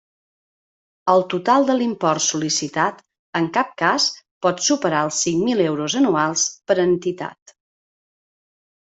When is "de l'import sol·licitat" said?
1.67-3.03